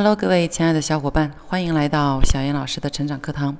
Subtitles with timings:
[0.00, 3.56] Hello，各位亲爱的小伙伴，欢迎来到小严老师的成长课堂。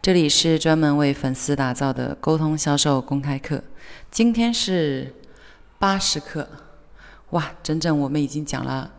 [0.00, 3.62] 这里是专门为粉丝打造的沟通销售公开课。
[4.10, 5.14] 今天是
[5.78, 6.48] 八十课，
[7.32, 8.90] 哇，整整我们已经讲了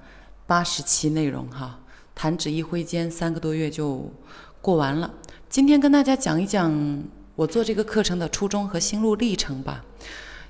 [0.46, 1.80] 八十期内容哈，
[2.14, 4.14] 弹指一挥间，三个多月就
[4.62, 5.12] 过完了。
[5.50, 7.04] 今天跟大家讲一讲
[7.34, 9.84] 我做这个课程的初衷和心路历程吧。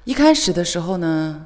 [0.04, 1.46] 一开始的时候呢，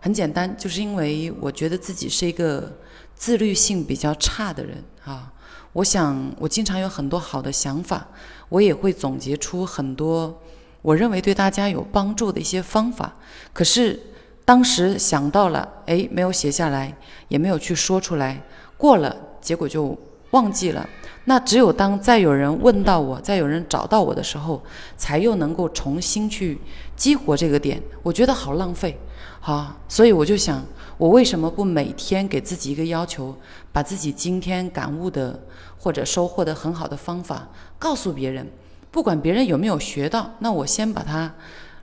[0.00, 2.72] 很简单，就是因为我觉得自己是一个。
[3.20, 5.32] 自律性比较差的人啊，
[5.72, 8.06] 我想我经常有很多好的想法，
[8.48, 10.40] 我也会总结出很多
[10.82, 13.16] 我认为对大家有帮助的一些方法。
[13.52, 13.98] 可是
[14.44, 18.40] 当时想到了，哎，没有写下来，也没有去说出来，
[18.76, 19.98] 过了，结果就
[20.30, 20.88] 忘记了。
[21.24, 24.62] 那只有当再有人问到我，再有人找到我的时候，
[24.96, 26.56] 才又能够重新去
[26.94, 27.82] 激活这个点。
[28.04, 28.96] 我觉得好浪费，
[29.40, 30.64] 好，所以我就想。
[30.98, 33.32] 我为什么不每天给自己一个要求，
[33.70, 35.40] 把自己今天感悟的
[35.78, 38.44] 或者收获的很好的方法告诉别人？
[38.90, 41.32] 不管别人有没有学到，那我先把它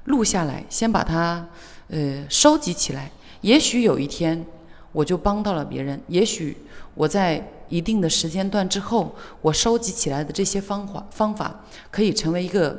[0.03, 1.47] 录下来，先把它
[1.87, 3.09] 呃收集起来。
[3.39, 4.45] 也许有一天
[4.91, 6.57] 我就帮到了别人，也许
[6.93, 12.77] 我在一定的时间段之后，我收集起来的这些方法方法可以成为一个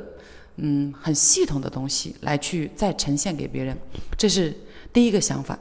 [0.57, 3.75] 嗯很系统的东西来去再呈现给别人。
[4.15, 4.55] 这是
[4.97, 5.55] 第一个想法。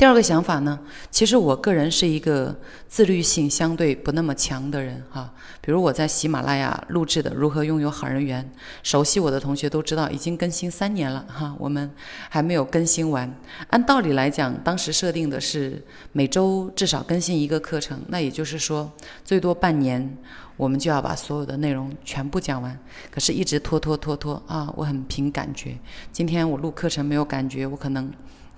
[0.00, 2.56] 第二个想法呢，其实我个人是一个
[2.88, 5.30] 自律性相对不那么强的人哈。
[5.60, 8.42] 比如我在喜马拉雅录制的《如何拥有好人缘》，
[8.82, 11.90] 熟悉我的同学都知道，已经更新三年了哈，我们
[12.30, 13.30] 还没有更新完。
[13.68, 18.90] 按道理来讲，当时设定的是每周至少更新一个课程，那也就是说，
[19.22, 20.16] 最多半年
[20.56, 22.74] 我们就要把所有的内容全部讲完。
[23.10, 25.76] 可是，一直拖拖拖拖啊，我很凭感觉。
[26.10, 28.10] 今天我录课程没有感觉，我可能。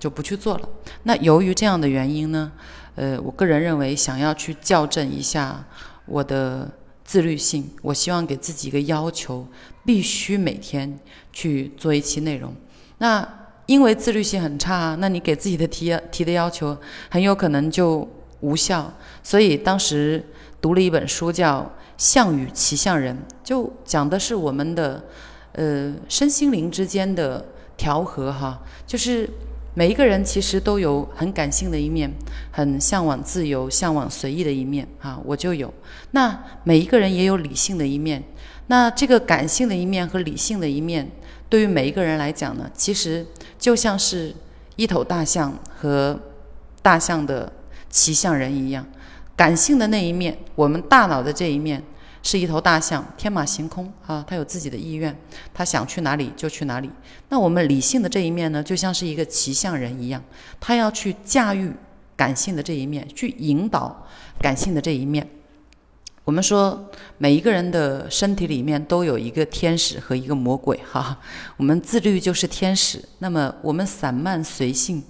[0.03, 0.67] 就不去做了。
[1.03, 2.51] 那由于这样的原因呢，
[2.95, 5.63] 呃，我个人认为想要去校正一下
[6.05, 6.69] 我的
[7.05, 9.47] 自律性，我希望给自己一个要求，
[9.85, 10.99] 必须每天
[11.31, 12.53] 去做一期内容。
[12.97, 13.25] 那
[13.65, 16.77] 因为自律性很差，那你给自己的提提的要求
[17.09, 18.05] 很有可能就
[18.41, 18.93] 无效。
[19.23, 20.21] 所以当时
[20.59, 21.61] 读了一本书叫
[21.97, 25.01] 《项羽骑象人》，就讲的是我们的
[25.53, 27.45] 呃身心灵之间的
[27.77, 29.29] 调和哈，就是。
[29.75, 32.11] 每一个人其实都有很感性的一面，
[32.51, 35.73] 很向往自由、向往随意的一面啊，我就有。
[36.11, 38.23] 那每一个人也有理性的一面。
[38.67, 41.09] 那这个感性的一面和理性的一面，
[41.49, 43.25] 对于每一个人来讲呢，其实
[43.57, 44.33] 就像是
[44.75, 46.19] 一头大象和
[46.81, 47.51] 大象的
[47.89, 48.85] 骑象人一样。
[49.35, 51.83] 感性的那一面，我们大脑的这一面。
[52.23, 55.13] 是一头大象，天马行空啊，它有自己的意愿，
[55.53, 56.89] 它想去哪里就去哪里。
[57.27, 60.23] 那我们理性的这一面呢，就像是一个骑象人一样，
[60.57, 61.69] 他要去驾驭
[62.15, 64.07] 感性的这一面，去引导
[64.39, 65.27] 感性的这一面。
[66.23, 71.19] 我们说，每一个人的身体里面都有一个天使和一个魔鬼，哈。
[71.57, 75.03] 我们自律就是天使，那么我们散漫随性，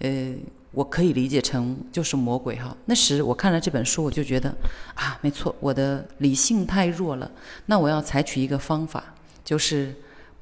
[0.00, 0.34] 呃。
[0.76, 2.76] 我可以理解成就是魔鬼哈。
[2.84, 4.54] 那时我看了这本书，我就觉得
[4.94, 7.30] 啊，没错，我的理性太弱了。
[7.64, 9.02] 那我要采取一个方法，
[9.42, 9.94] 就是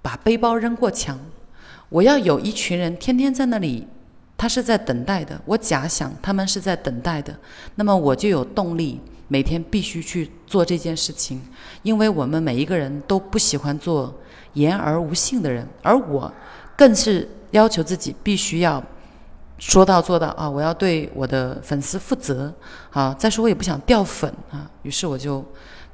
[0.03, 1.17] 把背包扔过墙。
[1.89, 3.87] 我要有一群人天天在那里，
[4.37, 5.41] 他是在等待的。
[5.45, 7.39] 我假想他们是在等待的，
[7.77, 11.41] 那么我就有动力每天必须去做这件事情。
[11.85, 14.13] 因为我们每一个人都不喜欢做
[14.55, 16.33] 言而无信的人，而我
[16.77, 18.83] 更是要求自己必须要。
[19.59, 20.51] 说到做到啊！
[20.51, 22.53] 我要对我的粉丝负责
[22.91, 23.15] 啊！
[23.15, 25.45] 再说我也不想掉粉啊，于是我就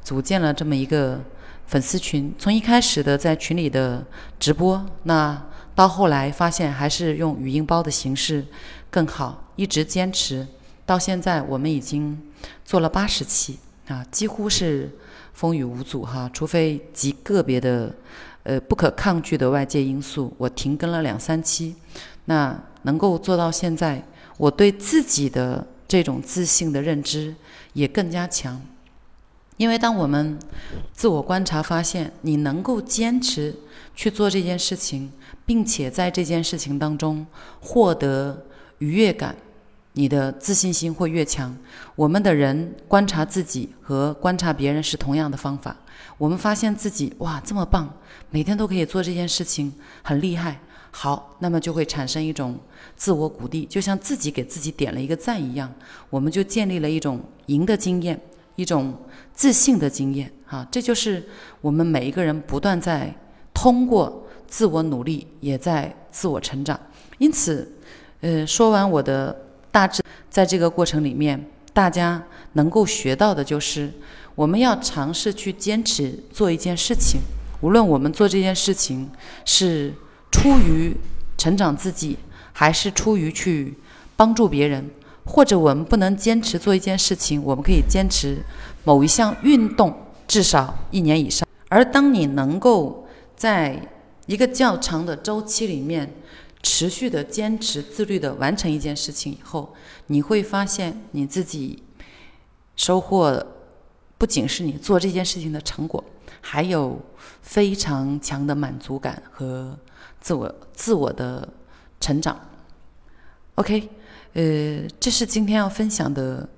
[0.03, 1.21] 组建了这么一个
[1.67, 2.35] 粉丝群。
[2.39, 4.05] 从一开始的在群里的
[4.39, 5.41] 直播，那
[5.75, 8.45] 到后来发现还是用语音包的形式
[8.91, 10.47] 更好，一直坚持
[10.87, 12.21] 到现在，我们已经
[12.65, 14.91] 做了八十期啊，几乎是
[15.35, 17.95] 风雨无阻哈，除非极个别的
[18.43, 21.77] 呃不可抗拒的外界因素，我停更了两三期。
[22.25, 24.03] 那能够做到现在，
[24.37, 27.35] 我对自己的这种自信的认知
[27.73, 28.61] 也更加强。
[29.57, 30.39] 因为当我们
[30.93, 33.55] 自我观察发现，你能够坚持
[33.95, 35.13] 去做这件事情，
[35.45, 37.27] 并且在这件事情当中
[37.61, 38.47] 获得
[38.79, 39.37] 愉悦感，
[39.93, 41.55] 你的自信心会越强。
[41.95, 45.77] 我们的人观察自己和观察别人是同样的方法。
[46.17, 47.93] 我们发现自己哇这么棒，
[48.31, 49.71] 每天都可以做这件事情，
[50.03, 50.59] 很厉害。
[50.91, 52.59] 好，那么就会产生一种
[52.97, 55.73] 自我鼓励，就像自己给自己点了一个赞一样，
[56.11, 58.21] 我们就建立了一种赢的经验，
[58.57, 58.95] 一种
[59.33, 60.31] 自信的经验。
[60.45, 61.27] 哈，这就是
[61.61, 63.15] 我们每一个人不断在
[63.55, 66.79] 通过自我努力，也在自我成长。
[67.19, 67.71] 因此，
[68.21, 72.21] 呃，说完我的大致，在这个过程里面，大家
[72.55, 73.93] 能够学到的就是，
[74.35, 77.21] 我们要尝试去坚持做一件事情，
[77.61, 79.09] 无论我们做这件事情
[79.45, 79.95] 是
[80.31, 80.97] 出于
[81.37, 82.17] 成长自己，
[82.53, 83.75] 还是出于去
[84.17, 84.91] 帮助别人，
[85.25, 88.39] 或者我们不能坚持做一件事情，我们可以坚持
[88.85, 89.95] 某一项运动，
[90.29, 91.47] 至少一年以上。
[91.69, 93.07] 而当你能够
[93.37, 93.81] 在
[94.27, 96.13] 一个较长的周期里面，
[96.63, 99.75] 持续的坚持、自律的完成一件事情以后，
[100.09, 101.83] 你会发现你自己
[102.77, 103.47] 收获
[104.19, 106.05] 不仅是你做这件事情的成果，
[106.41, 107.01] 还有
[107.43, 109.79] 非常强的满足感和
[110.21, 111.49] 自我自我的
[112.01, 112.39] 成长。
[113.57, 113.89] OK，
[114.35, 116.49] 呃，这是今天要分享的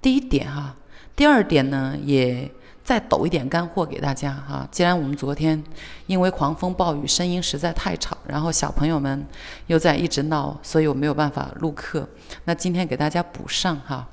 [0.00, 0.76] 第一点哈。
[1.14, 2.50] 第二点呢，也。
[2.84, 4.66] 再抖一点干货给大家哈！
[4.72, 5.62] 既然我们昨天
[6.08, 9.24] 因为狂风暴雨声音实在太吵，然后小朋友们
[9.68, 12.06] 又在一直闹，所以我没有办法录课。
[12.44, 14.08] 那今天给大家补上哈。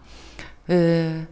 [0.67, 1.25] 呃，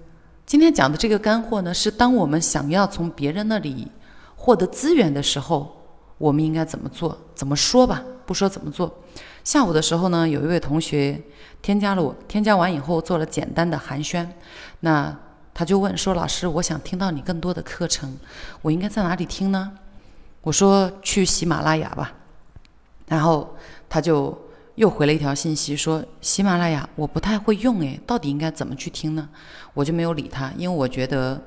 [0.47, 3.85] 今天讲的这个干货呢，是当我们想要从别人那里
[4.37, 5.85] 获得资源的时候，
[6.17, 7.17] 我们应该怎么做？
[7.35, 8.01] 怎么说吧？
[8.25, 8.89] 不说怎么做。
[9.43, 11.21] 下午的时候呢，有一位同学
[11.61, 14.25] 添加了我，添加完以后做了简单的寒暄。
[14.79, 15.13] 那
[15.53, 18.17] 他就问说：“老师，我想听到你更多的课程，
[18.61, 19.73] 我应该在哪里听呢？”
[20.43, 22.13] 我说：“去喜马拉雅吧。”
[23.09, 23.53] 然后
[23.89, 24.46] 他就
[24.77, 29.27] 又回了一条信息说：“喜马拉雅我不太会用，诶，到底应该怎么去听呢？”
[29.73, 31.41] 我就没有理他，因为我觉得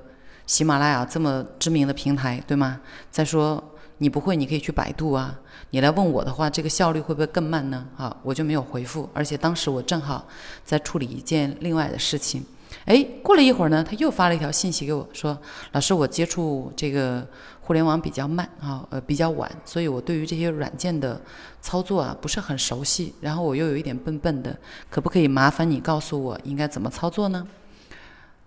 [0.47, 2.81] 喜马拉雅这么知名的平台，对吗？
[3.09, 3.63] 再说
[3.99, 5.39] 你不会，你可以去百度啊。
[5.71, 7.87] 你来问我的话，这个效率会不会更慢呢？
[7.97, 10.27] 啊，我就没有回复，而且当时我正好
[10.65, 12.45] 在处理一件另外的事情。
[12.85, 15.39] 哎，过了一会儿呢，他又发了一条信息给我，说
[15.71, 17.25] ：“老师，我接触这个
[17.71, 21.21] 互联网比较慢啊，呃，比较晚，所以我对于这些软件的
[21.63, 23.15] 操作啊不是很熟悉。
[23.21, 24.59] 然后我又有一点笨笨的，
[24.91, 27.47] 可不可以麻烦你告诉我应该怎么操作呢？”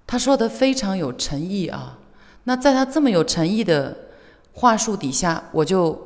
[0.06, 1.98] 他说的非常有诚意啊。
[2.44, 3.96] 那在他这么有诚意的
[4.52, 5.98] 话术底下，我就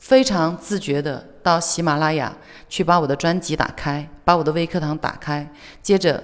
[0.00, 2.36] 非常自觉的到喜马拉雅
[2.68, 5.48] 去把我的专辑打开，把我的微课堂打开，
[5.80, 6.20] 接着。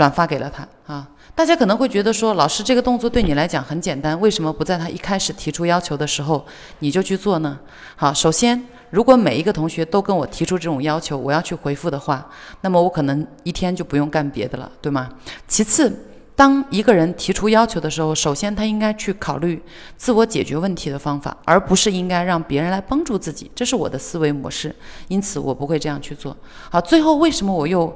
[0.00, 1.06] 转发给了他啊！
[1.34, 6.42] 大家可能会觉得说，老师这个动作对你来讲很简单，为什么不在他一开始提出要求的时候
[6.78, 7.58] 你就去做呢？
[7.96, 12.26] 好，首先，如果每一个同学都跟我提出这种要求，我要去回复的话，
[12.62, 15.10] 那么我可能一天就不用干别的了，对吗？
[15.46, 15.94] 其次，
[16.34, 19.62] 当一个人提出要求的时候，首先他应该去考虑
[19.98, 24.74] 自我解决问题的方法，而不是应该让别人来帮助自己，这是我的思维模式，
[25.08, 26.34] 因此我不会这样去做。
[26.70, 27.94] 好，最后为什么我又？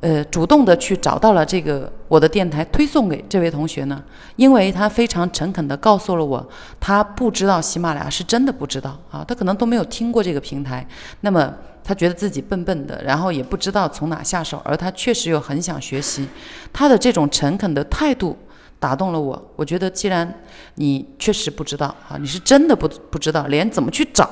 [0.00, 4.02] 呃，主动的去找到了这个我的电台，推送给这位同学呢，
[4.36, 6.46] 因为他非常诚恳的告诉了我，
[6.78, 10.86] 他不知道喜马拉雅是真的不知道啊，他可能都没有听过这个平台，
[11.22, 11.52] 那么
[11.82, 16.28] 他觉得自己笨笨的，然后也不知道从哪下手，而他确实又很想学习，
[16.72, 18.36] 他的这种诚恳的态度
[18.78, 20.32] 打动了我，我觉得既然
[20.74, 24.28] 你确实不知道啊，你是真的不不知道，连怎么去找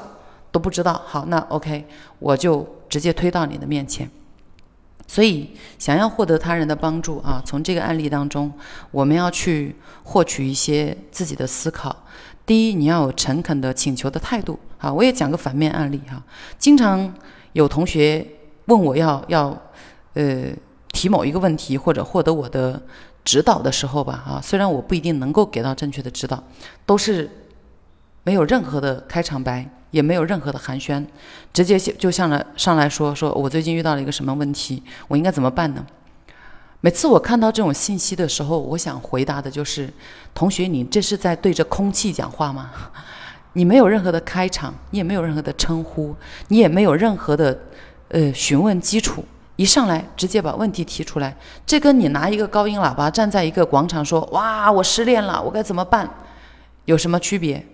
[0.53, 1.87] 都不知道，好，那 OK，
[2.19, 4.09] 我就直接推到你的面前。
[5.07, 8.53] 所以，想要获得他人的帮助啊，从这个案例当中，
[8.91, 11.95] 我们要去获取一些自己的思考。
[12.47, 14.59] 第一，你要有诚恳的请求的态度。
[14.79, 16.23] 啊，我也讲个反面案例哈。
[16.59, 17.15] 经常
[17.53, 18.27] 有同学
[18.67, 19.57] 问我要要
[20.15, 20.47] 呃
[20.93, 22.83] 提某一个问题或者获得我的
[23.25, 26.43] 指导的时候吧，啊，虽然我不一定能够给到正确的指导，
[26.85, 27.31] 都是
[28.25, 29.67] 没有任何的开场白。
[29.95, 31.07] 也没有任何的寒暄，
[31.53, 35.87] 直接就上来上来说说我最近遇到了一个什么问题，我应该怎么办呢？
[36.81, 39.89] 每次我看到这种信息的时候，我想回答的就是：
[40.35, 42.73] 同学，你这是在对着空气讲话吗？
[43.55, 46.17] 你没有任何的开场，你也没有任何的称呼，
[46.49, 47.57] 你也没有任何的
[48.09, 49.25] 呃询问基础，
[49.55, 56.11] 一上来直接把问题提出来，这跟你拿一个高音喇叭站在一个广场说哇我失恋了，我该怎么办，
[56.87, 57.65] 有什么区别？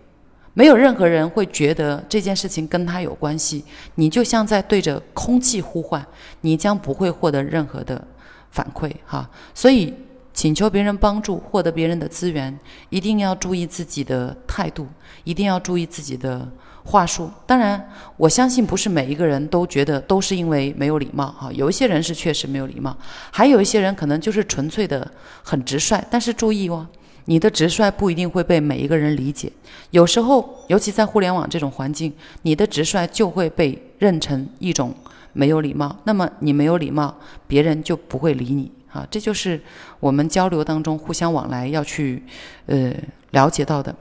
[0.53, 3.65] 没有任何人会觉得这件事情跟他有关系，
[3.95, 6.05] 你就像在对着空气呼唤，
[6.41, 8.05] 你将不会获得任何的
[8.51, 9.31] 反馈哈。
[9.55, 9.95] 所以，
[10.35, 14.89] 请求别人帮助，获得别人的资源，一定要注意自己的态度，
[15.23, 16.47] 一定要注意自己的
[16.83, 17.31] 话术。
[17.47, 22.97] 当然，我相信不是每一个人都觉得都是因为没有礼貌哈，有一些人是确实没有礼貌，
[23.31, 25.09] 还有一些人可能就是纯粹的
[25.45, 26.05] 很直率。
[26.11, 26.85] 但是注意哦。
[27.27, 29.53] 你的直率不一定会被每一个人理解，
[29.91, 32.13] 有时候，尤其在互联网这种环境，
[32.43, 34.95] 你的直率就会被认成一种
[35.33, 35.97] 没有礼貌。
[36.05, 37.15] 那么你没有礼貌，
[37.47, 39.07] 别人就不会理你啊！
[39.11, 39.61] 这就是
[40.01, 42.23] 我们交流当中互相往来要去
[42.67, 42.93] 呃
[43.31, 43.95] 了解到的。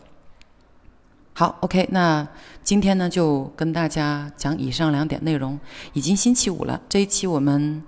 [1.34, 2.28] 好，OK，那
[2.64, 5.60] 今天呢就跟大家讲以上两点内容。
[5.94, 7.84] 已经星期五了，这一期我们。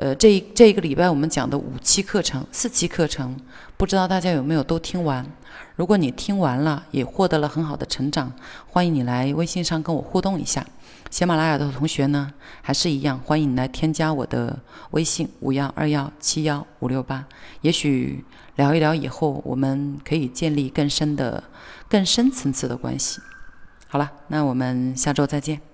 [0.00, 3.36] 呃，这这一个礼拜我们讲的五期课程、四期课程，
[3.76, 5.26] 不知道大家有没有都听完？
[5.76, 8.32] 如果你听完了，也获得了很好的成长，
[8.66, 10.66] 欢迎你来微信上跟我互动一下。
[11.10, 14.58] 喜马拉雅的同学呢，还是一样，欢迎你来添加我的
[14.92, 17.26] 微信五幺二幺七幺五六八。
[17.60, 18.24] 也许
[18.56, 21.44] 聊一聊以后，我们可以建立更深的、
[21.90, 23.20] 更深层次的关系。
[23.86, 25.69] 好了，那我们下周再见。